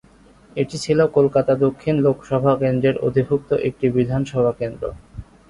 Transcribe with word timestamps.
এটি 0.55 0.77
ছিল 0.77 0.99
কলকাতা 1.17 1.53
দক্ষিণ 1.65 1.95
লোকসভা 2.05 2.53
কেন্দ্রের 2.61 2.95
অধিভুক্ত 3.07 3.49
একটি 3.67 3.85
বিধানসভা 3.95 4.51
কেন্দ্র। 4.59 4.83